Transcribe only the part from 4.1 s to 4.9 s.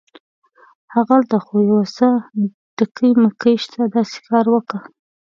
کار وکه.